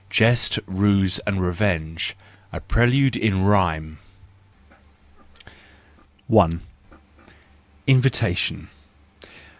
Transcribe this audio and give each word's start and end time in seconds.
JEST, 0.09 0.57
RUSE 0.65 1.19
AND 1.27 1.43
REVENGE. 1.43 2.15
A 2.51 2.59
PRELUDE 2.59 3.15
IN 3.15 3.43
RHYME. 3.43 3.99
XI 6.27 6.37
I. 6.39 6.57
Invitation 7.85 8.69